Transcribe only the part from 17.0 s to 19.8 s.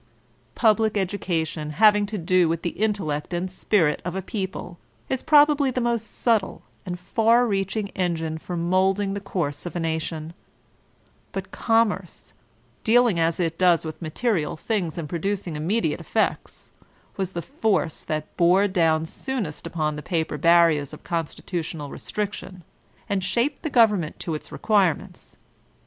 was the force that bore down soonest